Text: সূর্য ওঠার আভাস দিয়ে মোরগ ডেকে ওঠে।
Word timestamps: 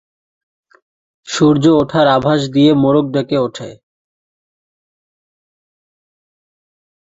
সূর্য 1.27 1.63
ওঠার 1.81 2.07
আভাস 2.07 2.41
দিয়ে 2.53 2.71
মোরগ 2.73 3.05
ডেকে 3.13 3.37
ওঠে। 3.37 3.69